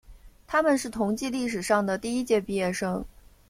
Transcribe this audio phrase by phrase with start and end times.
[0.47, 3.05] 他们是同济历史上的第一届毕业生。